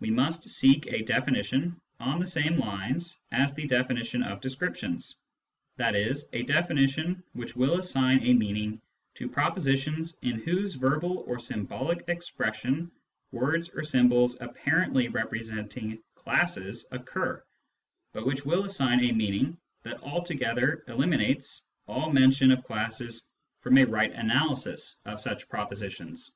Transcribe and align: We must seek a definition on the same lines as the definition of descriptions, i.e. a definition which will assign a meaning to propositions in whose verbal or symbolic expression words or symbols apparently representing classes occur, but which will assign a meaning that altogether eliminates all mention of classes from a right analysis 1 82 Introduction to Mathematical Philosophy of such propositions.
We 0.00 0.10
must 0.10 0.50
seek 0.50 0.88
a 0.88 1.04
definition 1.04 1.80
on 2.00 2.18
the 2.18 2.26
same 2.26 2.58
lines 2.58 3.20
as 3.30 3.54
the 3.54 3.68
definition 3.68 4.24
of 4.24 4.40
descriptions, 4.40 5.14
i.e. 5.78 6.12
a 6.32 6.42
definition 6.42 7.22
which 7.34 7.54
will 7.54 7.78
assign 7.78 8.20
a 8.24 8.34
meaning 8.34 8.82
to 9.14 9.28
propositions 9.28 10.18
in 10.22 10.40
whose 10.40 10.74
verbal 10.74 11.18
or 11.18 11.38
symbolic 11.38 12.02
expression 12.08 12.90
words 13.30 13.68
or 13.68 13.84
symbols 13.84 14.40
apparently 14.40 15.06
representing 15.06 16.02
classes 16.16 16.88
occur, 16.90 17.40
but 18.12 18.26
which 18.26 18.44
will 18.44 18.64
assign 18.64 18.98
a 19.04 19.12
meaning 19.12 19.56
that 19.84 20.02
altogether 20.02 20.82
eliminates 20.88 21.62
all 21.86 22.12
mention 22.12 22.50
of 22.50 22.64
classes 22.64 23.28
from 23.60 23.78
a 23.78 23.84
right 23.84 24.10
analysis 24.14 24.16
1 24.24 24.32
82 24.32 24.32
Introduction 24.32 24.66
to 24.66 24.66
Mathematical 24.66 24.96
Philosophy 24.96 25.10
of 25.14 25.20
such 25.20 25.48
propositions. 25.48 26.32